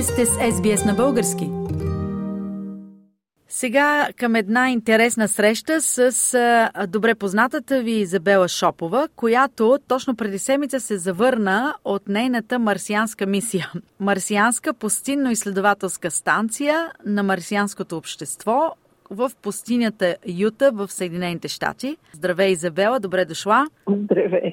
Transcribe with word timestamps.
Вие 0.00 0.06
сте 0.06 0.26
с 0.26 0.30
SBS 0.30 0.86
на 0.86 0.94
български. 0.94 1.50
Сега 3.48 4.08
към 4.16 4.34
една 4.34 4.70
интересна 4.70 5.28
среща 5.28 5.80
с 5.80 6.70
добре 6.88 7.14
познатата 7.14 7.82
ви 7.82 7.90
Изабела 7.90 8.48
Шопова, 8.48 9.08
която 9.16 9.78
точно 9.88 10.16
преди 10.16 10.38
седмица 10.38 10.80
се 10.80 10.98
завърна 10.98 11.74
от 11.84 12.08
нейната 12.08 12.58
марсианска 12.58 13.26
мисия. 13.26 13.72
Марсианска 14.00 14.74
пустинно-изследователска 14.74 16.08
станция 16.08 16.92
на 17.06 17.22
марсианското 17.22 17.96
общество 17.96 18.74
в 19.10 19.30
пустинята 19.42 20.16
Юта 20.26 20.70
в 20.74 20.88
Съединените 20.88 21.48
щати. 21.48 21.96
Здравей, 22.12 22.50
Изабела, 22.50 23.00
добре 23.00 23.24
дошла. 23.24 23.66
Здравей, 23.88 24.52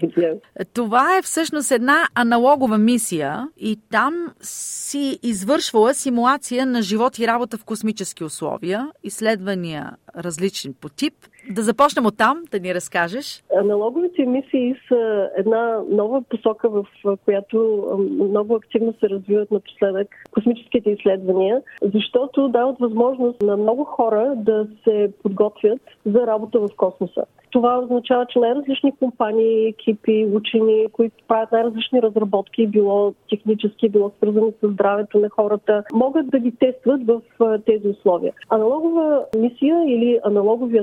Това 0.73 1.17
е 1.17 1.21
всъщност 1.21 1.71
една 1.71 2.07
аналогова 2.15 2.77
мисия 2.77 3.47
и 3.57 3.79
там 3.91 4.13
си 4.41 5.19
извършвала 5.23 5.93
симулация 5.93 6.65
на 6.65 6.81
живот 6.81 7.19
и 7.19 7.27
работа 7.27 7.57
в 7.57 7.63
космически 7.63 8.23
условия, 8.23 8.91
изследвания 9.03 9.91
различни 10.15 10.73
по 10.73 10.89
тип. 10.89 11.13
Да 11.49 11.61
започнем 11.61 12.05
от 12.05 12.17
там, 12.17 12.43
да 12.51 12.59
ни 12.59 12.75
разкажеш. 12.75 13.43
Аналоговите 13.55 14.25
мисии 14.25 14.75
са 14.87 15.29
една 15.37 15.79
нова 15.89 16.21
посока, 16.21 16.69
в 16.69 16.85
която 17.25 17.87
много 18.19 18.55
активно 18.55 18.93
се 18.99 19.09
развиват 19.09 19.51
напоследък 19.51 20.07
космическите 20.31 20.89
изследвания, 20.89 21.61
защото 21.93 22.47
дават 22.47 22.79
възможност 22.79 23.41
на 23.41 23.57
много 23.57 23.83
хора 23.83 24.33
да 24.35 24.67
се 24.83 25.11
подготвят 25.23 25.81
за 26.05 26.27
работа 26.27 26.59
в 26.59 26.69
космоса. 26.77 27.23
Това 27.51 27.79
означава, 27.79 28.25
че 28.25 28.39
най-различни 28.39 28.91
компании, 28.99 29.67
екипи, 29.67 30.27
учени, 30.33 30.87
които 30.91 31.15
правят 31.27 31.51
най-различни 31.51 32.01
разработки, 32.01 32.67
било 32.67 33.13
технически, 33.29 33.89
било 33.89 34.11
свързани 34.17 34.51
с 34.51 34.67
здравето 34.67 35.19
на 35.19 35.29
хората, 35.29 35.83
могат 35.93 36.29
да 36.29 36.39
ги 36.39 36.51
тестват 36.59 37.01
в 37.05 37.21
тези 37.65 37.87
условия. 37.87 38.33
Аналогова 38.49 39.25
мисия 39.37 39.83
или 39.87 40.19
аналогови 40.23 40.79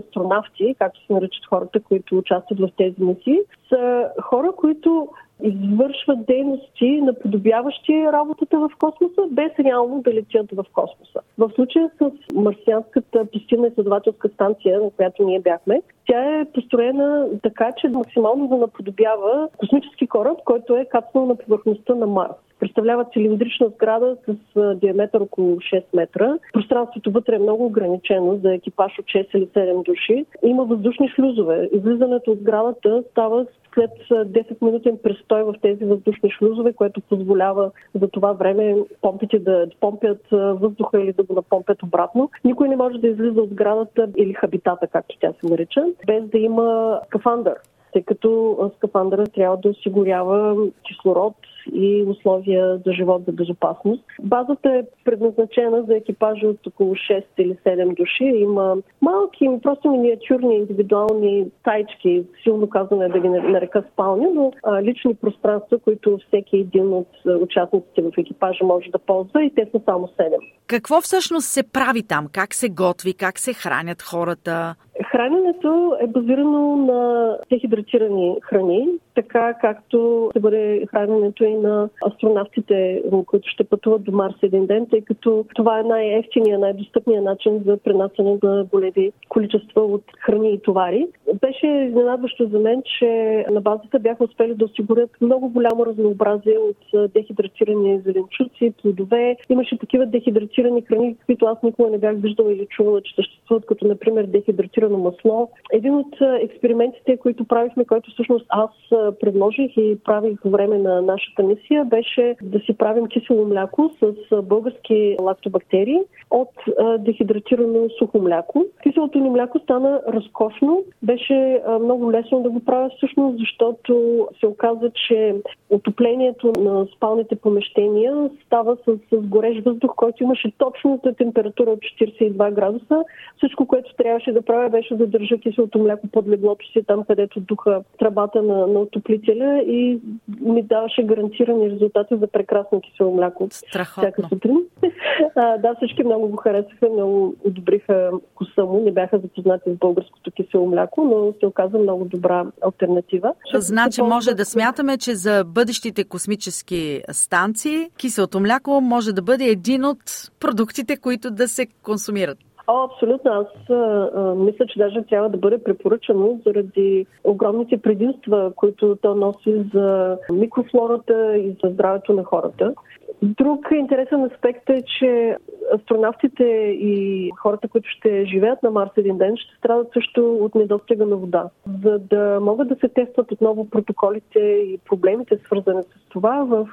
астронавти, 0.54 0.74
както 0.78 1.06
се 1.06 1.12
наричат 1.12 1.46
хората, 1.46 1.80
които 1.80 2.18
участват 2.18 2.60
в 2.60 2.68
тези 2.76 2.94
мисии, 2.98 3.38
са 3.68 4.08
хора, 4.22 4.52
които 4.56 5.08
извършват 5.42 6.26
дейности, 6.26 7.00
наподобяващи 7.02 8.06
работата 8.12 8.58
в 8.58 8.70
космоса, 8.78 9.22
без 9.30 9.52
реално 9.58 10.02
да 10.02 10.14
летят 10.14 10.46
в 10.52 10.64
космоса. 10.72 11.20
В 11.38 11.50
случая 11.54 11.90
с 11.98 12.34
марсианската 12.34 13.26
пустинна 13.32 13.66
изследователска 13.66 14.28
станция, 14.28 14.80
на 14.80 14.90
която 14.90 15.24
ние 15.24 15.40
бяхме, 15.40 15.82
тя 16.06 16.40
е 16.40 16.44
построена 16.44 17.28
така, 17.42 17.70
че 17.80 17.88
максимално 17.88 18.48
да 18.48 18.56
наподобява 18.56 19.48
космически 19.58 20.06
кораб, 20.06 20.38
който 20.44 20.76
е 20.76 20.84
кацнал 20.84 21.26
на 21.26 21.36
повърхността 21.36 21.94
на 21.94 22.06
Марс 22.06 22.36
представлява 22.60 23.04
цилиндрична 23.12 23.68
сграда 23.68 24.16
с 24.26 24.74
диаметър 24.74 25.20
около 25.20 25.56
6 25.56 25.84
метра. 25.94 26.38
Пространството 26.52 27.10
вътре 27.10 27.34
е 27.34 27.38
много 27.38 27.66
ограничено 27.66 28.38
за 28.42 28.54
екипаж 28.54 28.98
от 28.98 29.04
6 29.04 29.36
или 29.36 29.46
7 29.46 29.84
души. 29.84 30.26
Има 30.44 30.64
въздушни 30.64 31.08
шлюзове. 31.08 31.68
Излизането 31.72 32.30
от 32.30 32.40
сградата 32.40 33.02
става 33.10 33.46
след 33.74 33.90
10-минутен 34.10 34.98
престой 35.02 35.42
в 35.42 35.54
тези 35.62 35.84
въздушни 35.84 36.30
шлюзове, 36.30 36.72
което 36.72 37.00
позволява 37.00 37.70
за 38.00 38.08
това 38.08 38.32
време 38.32 38.76
помпите 39.00 39.38
да 39.38 39.66
помпят 39.80 40.26
въздуха 40.32 41.00
или 41.00 41.12
да 41.12 41.22
го 41.22 41.34
напомпят 41.34 41.82
обратно. 41.82 42.30
Никой 42.44 42.68
не 42.68 42.76
може 42.76 42.98
да 42.98 43.08
излиза 43.08 43.42
от 43.42 43.50
сградата 43.50 44.08
или 44.16 44.34
хабитата, 44.34 44.86
както 44.86 45.16
тя 45.20 45.32
се 45.32 45.50
нарича, 45.50 45.84
без 46.06 46.24
да 46.24 46.38
има 46.38 47.00
скафандър 47.06 47.54
тъй 47.94 48.02
като 48.02 48.58
скафандъра 48.76 49.26
трябва 49.26 49.56
да 49.56 49.68
осигурява 49.68 50.56
кислород 50.82 51.34
и 51.72 52.04
условия 52.08 52.78
за 52.86 52.92
живот 52.92 53.22
за 53.26 53.32
безопасност. 53.32 54.04
Базата 54.22 54.70
е 54.70 54.82
предназначена 55.04 55.82
за 55.82 55.96
екипажи 55.96 56.46
от 56.46 56.66
около 56.66 56.94
6 56.94 57.24
или 57.38 57.56
7 57.66 57.96
души. 57.96 58.24
Има 58.24 58.76
малки, 59.00 59.48
просто 59.62 59.90
миниатюрни 59.90 60.56
индивидуални 60.56 61.46
тайчки, 61.64 62.24
силно 62.42 62.68
казваме 62.68 63.08
да 63.08 63.20
ги 63.20 63.28
нарека 63.28 63.84
спалня, 63.92 64.28
но 64.34 64.52
а, 64.62 64.82
лични 64.82 65.14
пространства, 65.14 65.78
които 65.78 66.18
всеки 66.28 66.56
един 66.56 66.92
от 66.92 67.08
участниците 67.40 68.02
в 68.02 68.12
екипажа 68.18 68.64
може 68.64 68.90
да 68.90 68.98
ползва 68.98 69.44
и 69.44 69.54
те 69.54 69.68
са 69.72 69.80
само 69.84 70.06
7. 70.06 70.36
Какво 70.66 71.00
всъщност 71.00 71.46
се 71.46 71.62
прави 71.62 72.02
там? 72.02 72.28
Как 72.32 72.54
се 72.54 72.68
готви? 72.68 73.14
Как 73.14 73.38
се 73.38 73.52
хранят 73.52 74.02
хората? 74.02 74.74
Храненето 75.10 75.96
е 76.00 76.06
базирано 76.06 76.76
на 76.76 77.36
дехидратирани 77.50 78.36
храни, 78.42 78.88
така 79.14 79.54
както 79.60 80.28
ще 80.30 80.40
бъде 80.40 80.86
храненето 80.90 81.44
и 81.44 81.54
на 81.54 81.88
астронавтите, 82.06 83.02
които 83.26 83.48
ще 83.48 83.64
пътуват 83.64 84.04
до 84.04 84.12
Марс 84.12 84.34
един 84.42 84.66
ден, 84.66 84.86
тъй 84.90 85.00
като 85.00 85.44
това 85.54 85.80
е 85.80 85.82
най-ефтиният, 85.82 86.60
най-достъпният 86.60 87.24
начин 87.24 87.62
за 87.66 87.76
пренасене 87.76 88.38
на 88.42 88.64
големи 88.64 89.12
количества 89.28 89.82
от 89.82 90.04
храни 90.18 90.52
и 90.52 90.60
товари. 90.60 91.06
Беше 91.40 91.66
изненадващо 91.66 92.46
за 92.46 92.58
мен, 92.58 92.82
че 92.98 93.44
на 93.50 93.60
базата 93.60 93.98
бяха 93.98 94.24
успели 94.24 94.54
да 94.54 94.64
осигурят 94.64 95.10
много 95.20 95.48
голямо 95.48 95.86
разнообразие 95.86 96.58
от 96.58 97.12
дехидратирани 97.12 98.00
зеленчуци, 98.00 98.74
плодове. 98.82 99.36
Имаше 99.48 99.78
такива 99.78 100.06
дехидратирани 100.06 100.82
храни, 100.82 101.16
които 101.26 101.46
аз 101.46 101.62
никога 101.62 101.90
не 101.90 101.98
бях 101.98 102.16
виждала 102.16 102.52
или 102.52 102.66
чувала, 102.66 103.00
че 103.00 103.14
съществуват, 103.14 103.66
като 103.66 103.86
например 103.86 104.24
дехидратирано 104.24 104.98
масло. 104.98 105.50
Един 105.72 105.94
от 105.94 106.16
експериментите, 106.40 107.16
които 107.16 107.44
правихме, 107.44 107.84
който 107.84 108.10
всъщност 108.10 108.46
аз 108.48 108.70
предложих 109.20 109.76
и 109.76 109.98
правих 110.04 110.40
по 110.42 110.50
време 110.50 110.78
на 110.78 111.02
нашата 111.02 111.42
мисия, 111.42 111.84
беше 111.84 112.36
да 112.42 112.58
си 112.58 112.76
правим 112.76 113.06
кисело 113.06 113.46
мляко 113.46 113.90
с 114.02 114.42
български 114.42 115.16
лактобактерии 115.20 116.00
от 116.30 116.50
дехидратирано 116.98 117.88
сухо 117.98 118.18
мляко. 118.18 118.64
Киселото 118.82 119.18
ни 119.18 119.30
мляко 119.30 119.58
стана 119.58 120.00
разкошно. 120.08 120.84
Беше 121.02 121.62
много 121.80 122.12
лесно 122.12 122.42
да 122.42 122.50
го 122.50 122.60
правя 122.60 122.90
всъщност, 122.96 123.38
защото 123.38 124.26
се 124.40 124.46
оказа, 124.46 124.90
че 125.08 125.34
отоплението 125.70 126.52
на 126.58 126.86
спалните 126.96 127.36
помещения 127.36 128.30
става 128.46 128.76
с, 128.76 129.16
с 129.16 129.26
горещ 129.26 129.64
въздух, 129.64 129.94
който 129.96 130.22
имаше 130.22 130.52
точната 130.58 131.14
температура 131.14 131.70
от 131.70 131.78
42 131.78 132.52
градуса. 132.52 133.04
Всичко, 133.36 133.66
което 133.66 133.94
трябваше 133.96 134.32
да 134.32 134.42
правя, 134.42 134.68
беше 134.68 134.94
да 134.94 135.06
държа 135.06 135.38
киселото 135.38 135.78
мляко 135.78 136.06
под 136.08 136.28
леглото 136.28 136.66
си, 136.72 136.82
там 136.86 137.04
където 137.04 137.40
духа 137.40 137.82
тръбата 137.98 138.42
на, 138.42 138.66
на 138.66 138.80
отоплителя 138.94 139.62
и 139.66 140.00
ми 140.40 140.62
даваше 140.62 141.02
гарантирани 141.02 141.70
резултати 141.70 142.16
за 142.16 142.26
прекрасно 142.26 142.80
кисело 142.80 143.14
мляко. 143.14 143.48
Страхотно. 143.50 144.02
Всяка 144.02 144.28
сутрин. 144.28 144.58
А, 145.36 145.58
да, 145.58 145.74
всички 145.74 146.04
много 146.04 146.28
го 146.28 146.36
харесаха, 146.36 146.88
много 146.92 147.34
одобриха 147.44 148.10
вкуса 148.32 148.64
му. 148.64 148.80
Не 148.80 148.92
бяха 148.92 149.18
запознати 149.18 149.70
с 149.70 149.78
българското 149.78 150.30
кисело 150.30 150.66
мляко, 150.66 151.04
но 151.04 151.34
се 151.40 151.46
оказа 151.46 151.78
много 151.78 152.04
добра 152.04 152.46
альтернатива. 152.60 153.34
Значи 153.54 154.02
може 154.02 154.34
да 154.34 154.44
смятаме, 154.44 154.98
че 154.98 155.14
за 155.14 155.44
бъдещите 155.46 156.04
космически 156.04 157.02
станции 157.12 157.90
киселото 157.96 158.40
мляко 158.40 158.80
може 158.80 159.12
да 159.12 159.22
бъде 159.22 159.44
един 159.44 159.84
от 159.84 160.30
продуктите, 160.40 160.96
които 160.96 161.30
да 161.30 161.48
се 161.48 161.66
консумират. 161.82 162.38
О, 162.66 162.84
абсолютно. 162.84 163.30
Аз 163.30 163.70
а, 163.70 164.34
мисля, 164.36 164.66
че 164.66 164.78
даже 164.78 165.02
трябва 165.02 165.28
да 165.28 165.38
бъде 165.38 165.62
препоръчано 165.62 166.40
заради 166.46 167.06
огромните 167.24 167.76
предимства, 167.76 168.52
които 168.56 168.96
то 169.02 169.14
носи 169.14 169.64
за 169.74 170.18
микрофлората 170.32 171.36
и 171.36 171.56
за 171.64 171.70
здравето 171.70 172.12
на 172.12 172.24
хората. 172.24 172.74
Друг 173.22 173.68
интересен 173.74 174.24
аспект 174.24 174.70
е, 174.70 174.82
че 174.98 175.36
астронавтите 175.74 176.44
и 176.80 177.30
хората, 177.36 177.68
които 177.68 177.88
ще 177.88 178.24
живеят 178.24 178.62
на 178.62 178.70
Марс 178.70 178.90
един 178.96 179.18
ден, 179.18 179.36
ще 179.36 179.56
страдат 179.58 179.88
също 179.92 180.34
от 180.34 180.54
недостига 180.54 181.06
на 181.06 181.16
вода. 181.16 181.44
За 181.84 181.98
да 181.98 182.38
могат 182.42 182.68
да 182.68 182.76
се 182.76 182.88
тестват 182.88 183.32
отново 183.32 183.70
протоколите 183.70 184.38
и 184.40 184.78
проблемите, 184.88 185.38
свързани 185.38 185.82
с 185.82 186.08
това, 186.08 186.44
в 186.44 186.68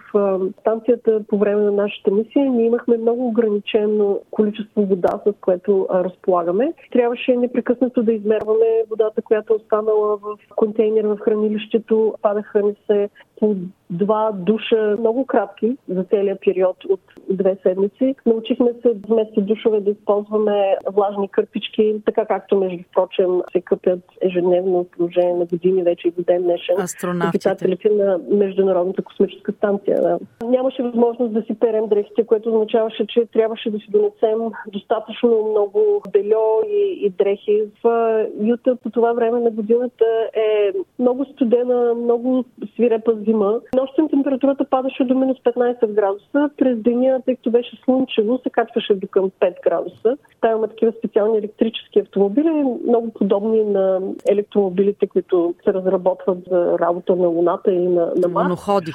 станцията 0.59 1.21
по 1.27 1.37
време 1.37 1.61
на 1.61 1.71
нашата 1.71 2.11
мисия 2.11 2.51
ние 2.51 2.65
имахме 2.65 2.97
много 2.97 3.27
ограничено 3.27 4.19
количество 4.31 4.85
вода, 4.85 5.19
с 5.27 5.33
което 5.41 5.87
разполагаме. 5.93 6.73
Трябваше 6.91 7.35
непрекъснато 7.35 8.03
да 8.03 8.13
измерваме 8.13 8.83
водата, 8.89 9.21
която 9.21 9.53
е 9.53 9.55
останала 9.55 10.17
в 10.17 10.37
контейнер 10.55 11.05
в 11.05 11.17
хранилището. 11.21 12.13
Падаха 12.21 12.61
ни 12.61 12.75
се 12.87 13.09
по 13.41 13.55
два 13.91 14.31
душа, 14.31 14.95
много 14.99 15.25
кратки 15.25 15.77
за 15.87 16.03
целият 16.03 16.39
период 16.45 16.85
от 16.89 16.99
две 17.29 17.57
седмици. 17.63 18.15
Научихме 18.25 18.71
се 18.81 18.93
вместо 19.07 19.41
душове 19.41 19.79
да 19.79 19.91
използваме 19.91 20.77
влажни 20.93 21.29
кърпички, 21.29 21.95
така 22.05 22.25
както 22.25 22.57
между 22.57 22.83
прочим 22.95 23.41
се 23.51 23.61
къпят 23.61 23.99
ежедневно 24.21 24.83
в 24.83 24.89
продължение 24.91 25.33
на 25.33 25.45
години 25.45 25.83
вече 25.83 26.07
и 26.07 26.11
до 26.11 26.23
ден 26.23 26.43
днешен. 26.43 26.75
Астронавтите. 26.79 27.89
на 27.89 28.19
Международната 28.31 29.01
космическа 29.01 29.51
станция. 29.51 30.01
Да. 30.01 30.19
Нямаше 30.47 30.83
възможност 30.83 31.33
да 31.33 31.41
си 31.41 31.53
перем 31.59 31.87
дрехите, 31.87 32.25
което 32.25 32.49
означаваше, 32.49 33.07
че 33.07 33.25
трябваше 33.25 33.71
да 33.71 33.77
си 33.77 33.85
донесем 33.89 34.39
достатъчно 34.67 35.29
много 35.29 36.01
бельо 36.11 36.61
и, 36.67 37.05
и 37.05 37.09
дрехи. 37.09 37.61
В 37.83 38.25
Юта 38.41 38.75
по 38.75 38.89
това 38.89 39.13
време 39.13 39.39
на 39.39 39.51
годината 39.51 40.05
е 40.33 40.71
много 40.99 41.25
студена, 41.25 41.93
много 41.93 42.45
свирепа 42.75 43.13
зима. 43.15 43.30
Нощем 43.75 44.09
температурата 44.09 44.65
падаше 44.65 45.03
до 45.03 45.15
минус 45.15 45.37
15 45.37 45.87
градуса. 45.87 46.49
През 46.57 46.77
деня, 46.77 47.21
тъй 47.25 47.35
като 47.35 47.51
беше 47.51 47.81
слънчево, 47.85 48.39
се 48.43 48.49
качваше 48.49 48.95
до 48.95 49.07
към 49.07 49.31
5 49.39 49.63
градуса. 49.63 50.17
Там 50.41 50.57
има 50.57 50.67
такива 50.67 50.91
специални 50.91 51.37
електрически 51.37 51.99
автомобили, 51.99 52.49
много 52.87 53.13
подобни 53.13 53.63
на 53.63 53.99
електромобилите, 54.29 55.07
които 55.07 55.53
се 55.63 55.73
разработват 55.73 56.37
за 56.49 56.79
работа 56.79 57.15
на 57.15 57.27
Луната 57.27 57.71
и 57.71 57.87
на, 57.87 58.11
на 58.15 58.27
Марс. 58.27 58.43
Моноходи. 58.43 58.91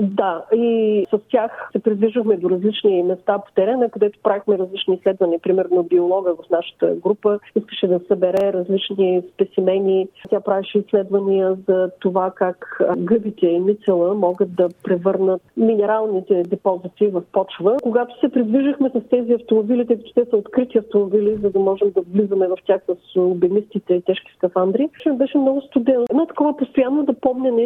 Да, 0.00 0.44
и 0.54 1.06
с 1.10 1.18
тях 1.30 1.68
се 1.72 1.78
придвижвахме 1.78 2.36
до 2.36 2.50
различни 2.50 3.02
места 3.02 3.38
по 3.38 3.52
терена, 3.52 3.90
където 3.90 4.18
правихме 4.22 4.58
различни 4.58 4.94
изследвания. 4.94 5.38
Примерно 5.38 5.82
биолога 5.82 6.34
в 6.34 6.50
нашата 6.50 6.94
група 6.94 7.38
искаше 7.56 7.86
да 7.86 8.00
събере 8.08 8.52
различни 8.52 9.22
спесимени. 9.34 10.08
Тя 10.30 10.40
правеше 10.40 10.78
изследвания 10.78 11.56
за 11.68 11.90
това 12.00 12.30
как 12.30 12.80
гъбите 12.96 13.46
и 13.46 13.60
мицела 13.80 14.14
могат 14.14 14.54
да 14.54 14.68
превърнат 14.82 15.42
минералните 15.56 16.42
депозити 16.42 17.06
в 17.06 17.22
почва. 17.32 17.76
Когато 17.82 18.20
се 18.20 18.28
придвижихме 18.28 18.90
с 18.90 19.08
тези 19.10 19.32
автомобили, 19.32 19.86
тъй 19.86 19.96
като 19.96 20.12
те 20.14 20.24
са 20.30 20.36
открити 20.36 20.78
автомобили, 20.78 21.38
за 21.42 21.50
да 21.50 21.58
можем 21.58 21.90
да 21.90 22.00
влизаме 22.12 22.48
в 22.48 22.56
тях 22.66 22.80
с 22.88 23.20
обемистите 23.20 23.94
и 23.94 24.02
тежки 24.02 24.32
скафандри, 24.36 24.88
беше 25.12 25.38
много 25.38 25.60
студено. 25.60 26.04
Едно 26.10 26.26
такова 26.26 26.56
постоянно 26.56 27.04
да 27.04 27.14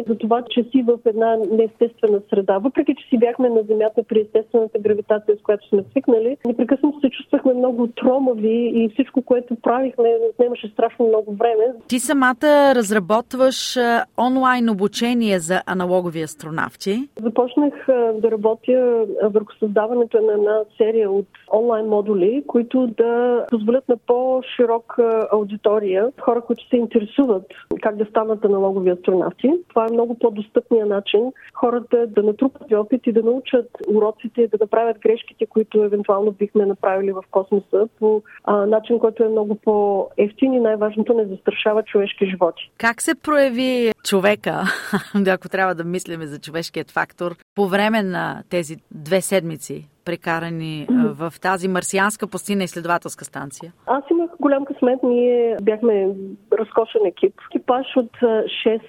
за 0.07 0.15
това, 0.17 0.43
че 0.49 0.63
си 0.63 0.83
в 0.87 0.99
една 1.05 1.37
неестествена 1.51 2.21
среда. 2.29 2.57
Въпреки, 2.57 2.95
че 2.95 3.09
си 3.09 3.17
бяхме 3.17 3.49
на 3.49 3.63
Земята 3.63 4.03
при 4.03 4.19
естествената 4.19 4.79
гравитация, 4.79 5.35
с 5.37 5.41
която 5.41 5.67
сме 5.67 5.83
свикнали, 5.91 6.37
непрекъснато 6.45 6.99
се 6.99 7.09
чувствахме 7.09 7.53
много 7.53 7.87
тромави 7.87 8.71
и 8.75 8.89
всичко, 8.93 9.21
което 9.21 9.55
правихме, 9.55 10.09
отнемаше 10.29 10.67
страшно 10.67 11.07
много 11.07 11.35
време. 11.35 11.73
Ти 11.87 11.99
самата 11.99 12.75
разработваш 12.75 13.77
онлайн 14.17 14.69
обучение 14.69 15.39
за 15.39 15.61
аналогови 16.05 16.21
астронавти. 16.21 17.09
Започнах 17.21 17.73
да 18.21 18.31
работя 18.31 19.05
върху 19.23 19.53
създаването 19.59 20.21
на 20.21 20.33
една 20.33 20.59
серия 20.77 21.11
от 21.11 21.27
онлайн 21.53 21.85
модули, 21.85 22.43
които 22.47 22.87
да 22.87 23.45
позволят 23.49 23.89
на 23.89 23.97
по-широка 23.97 25.27
аудитория, 25.31 26.11
хора, 26.21 26.41
които 26.41 26.67
се 26.67 26.75
интересуват 26.75 27.45
как 27.81 27.95
да 27.95 28.05
станат 28.05 28.45
аналогови 28.45 28.89
астронавти. 28.89 29.51
Това 29.69 29.85
е 29.85 29.93
много 29.93 30.19
по-достъпният 30.19 30.89
начин 30.89 31.31
хората 31.53 32.07
да 32.07 32.23
натрупат 32.23 32.71
опит 32.73 33.07
и 33.07 33.11
да 33.11 33.23
научат 33.23 33.69
уроците, 33.95 34.47
да 34.47 34.57
направят 34.61 34.97
грешките, 34.99 35.45
които 35.45 35.83
евентуално 35.83 36.31
бихме 36.31 36.65
направили 36.65 37.11
в 37.11 37.23
космоса 37.31 37.87
по 37.99 38.21
а, 38.43 38.65
начин, 38.65 38.99
който 38.99 39.23
е 39.23 39.29
много 39.29 39.55
по-ефтин 39.55 40.53
и 40.53 40.59
най-важното 40.59 41.13
не 41.13 41.25
застрашава 41.25 41.83
човешки 41.83 42.29
животи. 42.29 42.71
Как 42.77 43.01
се 43.01 43.15
прояви 43.15 43.91
човека, 44.03 44.63
ако 45.27 45.49
трябва 45.49 45.75
да 45.75 45.83
мислим 45.85 46.27
за 46.27 46.39
човешкият 46.39 46.91
фактор, 46.91 47.35
по 47.55 47.67
време 47.67 48.03
на 48.03 48.43
тези 48.49 48.77
две 48.91 49.21
седмици 49.21 49.89
прекарани 50.05 50.87
в 50.91 51.33
тази 51.41 51.67
марсианска 51.67 52.27
пустина 52.27 52.63
изследователска 52.63 53.25
станция? 53.25 53.73
Аз 53.85 54.03
имах 54.11 54.29
голям 54.39 54.65
късмет. 54.65 54.99
Ние 55.03 55.57
бяхме 55.61 56.09
разкошен 56.53 57.05
екип. 57.05 57.33
Екипаж 57.51 57.87
от 57.97 58.11
6 58.21 58.81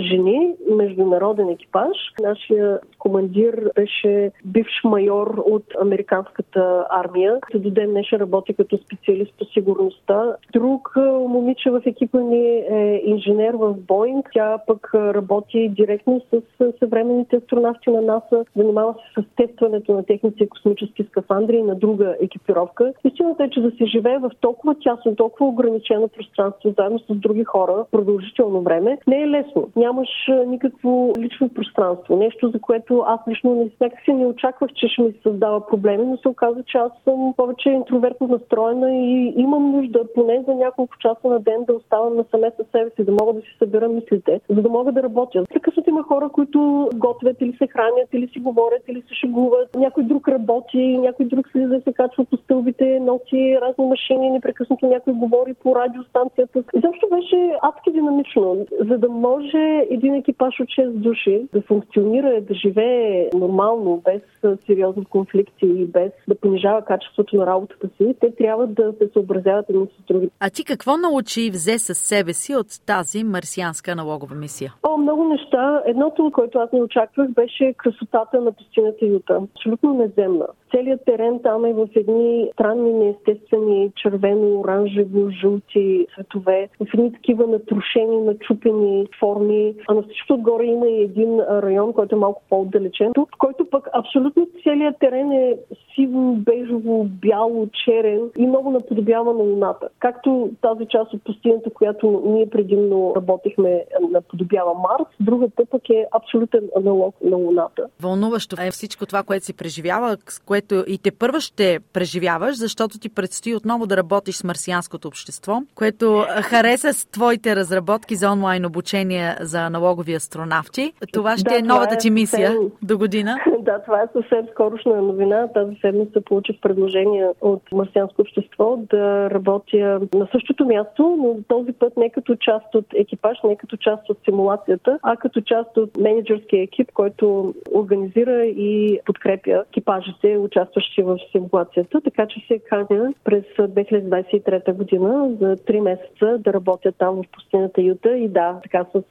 жени, 0.00 0.54
международен 0.70 1.48
екипаж. 1.48 1.96
Нашия 2.22 2.78
командир 2.98 3.70
беше 3.74 4.30
бивш 4.44 4.84
майор 4.84 5.42
от 5.46 5.64
американската 5.82 6.86
армия. 6.90 7.38
До 7.54 7.70
ден 7.70 7.90
днешен 7.90 8.20
работи 8.20 8.54
като 8.54 8.78
специалист 8.78 9.32
по 9.38 9.44
сигурността. 9.44 10.36
Друг 10.52 10.96
момиче 11.28 11.70
в 11.70 11.82
екипа 11.86 12.20
ни 12.20 12.46
е 12.70 13.02
инженер 13.04 13.54
в 13.54 13.74
Боинг. 13.74 14.30
Тя 14.32 14.58
пък 14.66 14.90
работи 14.94 15.68
директно 15.68 16.22
с 16.30 16.42
съвременните 16.78 17.36
астронавти 17.36 17.90
на 17.90 18.00
НАСА. 18.02 18.44
Занимава 18.56 18.94
се 18.94 19.22
с 19.22 19.24
тестването 19.36 19.92
на 19.92 20.04
техните 20.04 20.44
космически 20.56 21.04
скафандри 21.04 21.56
и 21.56 21.62
на 21.62 21.74
друга 21.74 22.16
екипировка. 22.20 22.92
Истината 23.04 23.44
е, 23.44 23.50
че 23.50 23.60
да 23.60 23.70
се 23.70 23.84
живее 23.84 24.18
в 24.18 24.30
толкова 24.40 24.74
тясно, 24.80 25.16
толкова 25.16 25.46
ограничено 25.50 26.08
пространство, 26.08 26.74
заедно 26.78 26.98
с 26.98 27.14
други 27.14 27.44
хора, 27.44 27.84
продължително 27.90 28.62
време, 28.62 28.98
не 29.06 29.22
е 29.22 29.28
лесно. 29.28 29.68
Нямаш 29.76 30.08
никакво 30.46 31.12
лично 31.18 31.48
пространство. 31.48 32.16
Нещо, 32.16 32.50
за 32.50 32.60
което 32.60 33.04
аз 33.06 33.20
лично 33.28 33.54
не 33.54 33.90
си 34.04 34.12
не 34.12 34.26
очаквах, 34.26 34.70
че 34.74 34.88
ще 34.88 35.02
ми 35.02 35.12
се 35.12 35.18
създава 35.22 35.66
проблеми, 35.66 36.04
но 36.06 36.16
се 36.16 36.28
оказа, 36.28 36.62
че 36.66 36.78
аз 36.78 36.92
съм 37.04 37.34
повече 37.36 37.70
интровертно 37.70 38.26
настроена 38.28 38.96
и 38.96 39.34
имам 39.36 39.70
нужда 39.70 40.00
поне 40.14 40.44
за 40.48 40.54
няколко 40.54 40.98
часа 40.98 41.28
на 41.28 41.38
ден 41.38 41.64
да 41.66 41.72
оставам 41.72 42.16
насаме 42.16 42.52
със 42.56 42.66
себе 42.72 42.90
си, 42.90 43.04
да 43.04 43.12
мога 43.12 43.32
да 43.32 43.40
си 43.40 43.56
събера 43.58 43.88
мислите, 43.88 44.40
за 44.48 44.62
да 44.62 44.68
мога 44.68 44.92
да 44.92 45.02
работя. 45.02 45.44
Прекъснато 45.48 45.90
има 45.90 46.02
хора, 46.02 46.28
които 46.28 46.90
готвят 46.94 47.36
или 47.40 47.56
се 47.58 47.66
хранят, 47.66 48.08
или 48.12 48.28
си 48.28 48.38
говорят, 48.38 48.82
или 48.88 49.02
се 49.02 49.14
шегуват. 49.14 49.76
Някой 49.76 50.04
друг 50.04 50.28
работи, 50.28 50.45
някой 50.74 51.26
друг 51.26 51.48
слиза 51.52 51.76
и 51.76 51.80
се 51.80 51.92
качва 51.92 52.24
по 52.24 52.36
стълбите, 52.36 53.00
носи 53.00 53.58
разни 53.60 53.86
машини, 53.86 54.30
непрекъснато 54.30 54.86
някой 54.86 55.12
говори 55.12 55.54
по 55.54 55.74
радиостанцията. 55.74 56.62
Изобщо 56.74 57.06
беше 57.10 57.52
адски 57.62 57.92
динамично. 57.92 58.66
За 58.90 58.98
да 58.98 59.08
може 59.08 59.86
един 59.90 60.14
екипаж 60.14 60.60
от 60.60 60.68
6 60.68 60.90
души 60.90 61.46
да 61.52 61.62
функционира, 61.62 62.40
да 62.40 62.54
живее 62.54 63.28
нормално, 63.34 64.02
без 64.04 64.22
сериозни 64.66 65.04
конфликти 65.04 65.66
и 65.66 65.84
без 65.84 66.12
да 66.28 66.34
понижава 66.34 66.82
качеството 66.82 67.36
на 67.36 67.46
работата 67.46 67.88
си, 67.96 68.14
те 68.20 68.34
трябва 68.34 68.66
да 68.66 68.92
се 68.98 69.08
съобразяват 69.12 69.70
едни 69.70 69.86
с 69.86 70.06
други. 70.06 70.30
А 70.40 70.50
ти 70.50 70.64
какво 70.64 70.96
научи 70.96 71.40
и 71.46 71.50
взе 71.50 71.78
със 71.78 71.98
себе 71.98 72.32
си 72.32 72.56
от 72.56 72.66
тази 72.86 73.24
марсианска 73.24 73.90
аналогова 73.90 74.34
мисия? 74.34 74.74
О, 74.82 74.96
много 74.96 75.24
неща. 75.24 75.82
Едното, 75.86 76.30
което 76.34 76.58
аз 76.58 76.72
не 76.72 76.82
очаквах, 76.82 77.30
беше 77.30 77.74
красотата 77.76 78.40
на 78.40 78.52
пустинята 78.52 79.06
Юта. 79.06 79.40
Абсолютно 79.54 79.94
неземна. 80.36 80.46
Целият 80.70 81.04
терен 81.04 81.40
там 81.42 81.64
е 81.64 81.72
в 81.72 81.88
едни 81.96 82.50
странни, 82.52 82.92
неестествени, 82.92 83.92
червено, 83.96 84.60
оранжево, 84.60 85.30
жълти 85.30 86.06
цветове, 86.14 86.68
в 86.80 86.86
едни 86.94 87.12
такива 87.12 87.46
натрушени, 87.46 88.20
начупени 88.20 89.08
форми. 89.20 89.74
А 89.88 89.94
на 89.94 90.02
всичко 90.02 90.32
отгоре 90.32 90.64
има 90.64 90.88
и 90.88 91.02
един 91.02 91.40
район, 91.40 91.92
който 91.92 92.14
е 92.14 92.18
малко 92.18 92.42
по-отдалечен, 92.50 93.12
в 93.16 93.38
който 93.38 93.70
пък 93.70 93.88
абсолютно 93.94 94.48
целият 94.62 94.98
терен 94.98 95.32
е 95.32 95.56
сиво, 95.94 96.34
бежово, 96.34 97.04
бяло, 97.04 97.68
черен 97.84 98.30
и 98.38 98.46
много 98.46 98.70
наподобява 98.70 99.34
на 99.34 99.42
Луната. 99.42 99.88
Както 99.98 100.50
тази 100.62 100.86
част 100.86 101.14
от 101.14 101.24
пустинята, 101.24 101.70
която 101.70 102.22
ние 102.26 102.50
предимно 102.50 103.12
работихме, 103.16 103.84
наподобява 104.10 104.74
Марс, 104.74 105.08
другата 105.20 105.64
пък 105.70 105.90
е 105.90 106.06
абсолютен 106.12 106.68
аналог 106.76 107.14
на 107.24 107.36
Луната. 107.36 107.86
Вълнуващо 108.02 108.56
е 108.62 108.70
всичко 108.70 109.06
това, 109.06 109.22
което 109.22 109.44
си 109.44 109.56
преживява, 109.56 110.16
с 110.32 110.38
което 110.38 110.84
и 110.86 110.98
те 110.98 111.10
първа 111.10 111.40
ще 111.40 111.78
преживяваш, 111.92 112.56
защото 112.56 112.98
ти 112.98 113.08
предстои 113.08 113.54
отново 113.54 113.86
да 113.86 113.96
работиш 113.96 114.36
с 114.36 114.44
марсианското 114.44 115.08
общество, 115.08 115.62
което 115.74 116.24
хареса 116.42 116.92
с 116.92 117.06
твоите 117.06 117.56
разработки 117.56 118.16
за 118.16 118.32
онлайн 118.32 118.66
обучение 118.66 119.36
за 119.40 119.60
аналогови 119.60 120.14
астронавти. 120.14 120.92
Това 121.12 121.36
ще 121.36 121.50
да, 121.50 121.58
е 121.58 121.62
новата 121.62 121.94
е 121.94 121.98
ти 121.98 122.10
мисия 122.10 122.48
съвсем... 122.48 122.70
до 122.82 122.98
година. 122.98 123.36
Да, 123.66 123.82
това 123.82 124.02
е 124.02 124.06
съвсем 124.12 124.46
скорошна 124.52 125.02
новина. 125.02 125.48
Тази 125.54 125.76
седмица 125.80 126.20
получих 126.20 126.60
предложение 126.60 127.28
от 127.40 127.62
марсианско 127.72 128.22
общество 128.22 128.76
да 128.90 129.30
работя 129.30 130.00
на 130.14 130.28
същото 130.32 130.64
място, 130.64 131.16
но 131.18 131.36
този 131.48 131.72
път 131.72 131.96
не 131.96 132.10
като 132.10 132.36
част 132.36 132.74
от 132.74 132.86
екипаж, 132.94 133.38
не 133.44 133.56
като 133.56 133.76
част 133.76 134.10
от 134.10 134.18
симулацията, 134.24 134.98
а 135.02 135.16
като 135.16 135.40
част 135.40 135.76
от 135.76 135.96
менеджерския 135.96 136.62
екип, 136.62 136.92
който 136.92 137.54
организира 137.74 138.44
и 138.46 139.00
подкрепя 139.06 139.64
екипажите, 140.06 140.38
участващи 140.38 141.02
в 141.02 141.18
симулацията. 141.32 142.00
Така 142.00 142.26
че 142.26 142.40
се 142.48 142.58
каня 142.58 143.12
през 143.24 143.44
2023 143.58 144.72
година 144.72 145.30
за 145.40 145.56
3 145.56 145.80
месеца 145.80 146.38
да 146.38 146.52
работя 146.52 146.92
там 146.92 147.16
в 147.16 147.24
пустинята 147.32 147.82
Юта 147.82 148.16
и 148.16 148.28
да, 148.28 148.60
така 148.62 148.84
с 148.94 149.02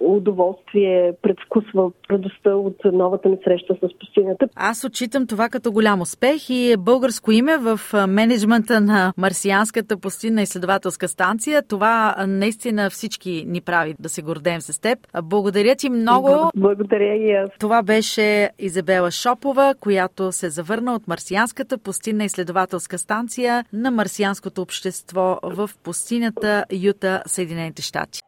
удоволствие 0.00 1.12
предвкусва 1.22 1.90
радостта 2.10 2.54
от 2.54 2.76
новата 2.84 3.28
ми 3.28 3.38
среща 3.44 3.74
с 3.74 3.98
пустинята. 3.98 4.48
Аз 4.56 4.84
отчитам 4.84 5.26
това 5.26 5.48
като 5.48 5.72
голям 5.72 6.00
успех 6.00 6.50
и 6.50 6.74
българско 6.78 7.32
име 7.32 7.56
в 7.58 7.80
менеджмента 8.08 8.80
на 8.80 9.12
Марсианската 9.16 9.96
пустинна 9.96 10.42
изследователска 10.42 11.08
станция. 11.08 11.62
Това 11.68 12.14
наистина 12.28 12.90
всички 12.90 13.44
ни 13.46 13.60
прави 13.60 13.94
да 14.00 14.08
се 14.08 14.22
гордеем 14.22 14.60
с 14.60 14.80
теб. 14.80 14.98
Благодаря 15.22 15.74
ти 15.76 15.90
много. 15.90 16.50
Благодаря 16.56 17.14
и 17.14 17.32
аз. 17.32 17.50
Това 17.60 17.82
беше 17.82 18.50
Изабела 18.58 19.10
Шопова, 19.10 19.74
която 19.80 20.09
се 20.30 20.50
завърна 20.50 20.94
от 20.94 21.08
Марсианската 21.08 21.78
пустинна 21.78 22.24
изследователска 22.24 22.98
станция 22.98 23.64
на 23.72 23.90
Марсианското 23.90 24.62
общество 24.62 25.38
в 25.42 25.70
пустинята 25.82 26.64
Юта, 26.72 27.22
Съединените 27.26 27.82
щати. 27.82 28.20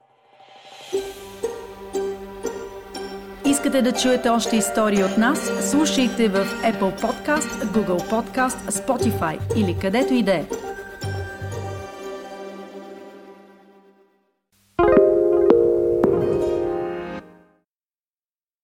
Искате 3.47 3.83
да 3.83 3.93
чуете 3.93 4.29
още 4.29 4.57
истории 4.57 5.05
от 5.05 5.19
нас? 5.19 5.71
Слушайте 5.71 6.29
в 6.29 6.47
Apple 6.63 7.01
Podcast, 7.01 7.65
Google 7.65 8.11
Podcast, 8.11 8.71
Spotify 8.71 9.57
или 9.57 9.77
където 9.81 10.15
и 10.15 10.23
да 10.23 10.33
е. 10.33 10.72